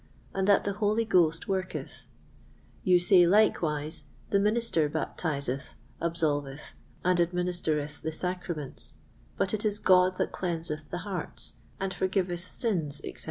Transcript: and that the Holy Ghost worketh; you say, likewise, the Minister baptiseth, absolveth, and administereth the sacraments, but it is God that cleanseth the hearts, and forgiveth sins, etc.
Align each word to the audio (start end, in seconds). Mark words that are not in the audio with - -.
and 0.33 0.47
that 0.47 0.63
the 0.63 0.73
Holy 0.73 1.05
Ghost 1.05 1.47
worketh; 1.47 2.05
you 2.83 2.99
say, 2.99 3.27
likewise, 3.27 4.05
the 4.31 4.39
Minister 4.39 4.89
baptiseth, 4.89 5.75
absolveth, 6.01 6.73
and 7.05 7.19
administereth 7.21 8.01
the 8.01 8.11
sacraments, 8.11 8.93
but 9.37 9.53
it 9.53 9.63
is 9.63 9.77
God 9.77 10.17
that 10.17 10.31
cleanseth 10.31 10.89
the 10.89 10.97
hearts, 11.05 11.53
and 11.79 11.93
forgiveth 11.93 12.51
sins, 12.51 12.99
etc. 13.03 13.19